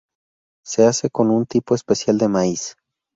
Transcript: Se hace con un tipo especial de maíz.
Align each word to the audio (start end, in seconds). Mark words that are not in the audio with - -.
Se 0.65 0.83
hace 0.87 1.11
con 1.11 1.29
un 1.29 1.45
tipo 1.45 1.75
especial 1.75 2.17
de 2.17 2.27
maíz. 2.27 2.75